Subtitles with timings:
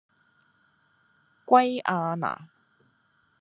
[1.45, 2.49] 圭亞那